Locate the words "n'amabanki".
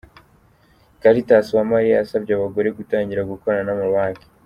3.65-4.25